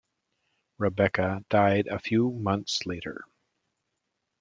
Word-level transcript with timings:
Rebecca 0.79 1.45
died 1.47 1.85
a 1.85 1.99
few 1.99 2.31
months 2.31 2.87
later. 2.87 3.23